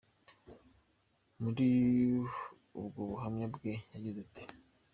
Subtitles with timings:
[1.41, 1.67] Muri
[2.79, 4.43] ubwo buhamya bwe yagize ati:.